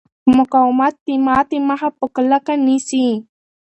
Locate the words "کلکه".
2.15-2.53